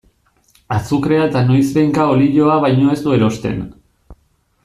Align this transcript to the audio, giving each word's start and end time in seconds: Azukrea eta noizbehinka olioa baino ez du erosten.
Azukrea 0.77 1.25
eta 1.25 1.43
noizbehinka 1.49 2.07
olioa 2.15 2.57
baino 2.65 2.89
ez 2.97 2.99
du 3.05 3.15
erosten. 3.19 3.61